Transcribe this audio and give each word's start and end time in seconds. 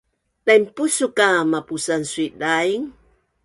Dainpusuk 0.45 1.17
a 1.27 1.29
mapusan 1.51 2.03
sui-daing 2.11 2.85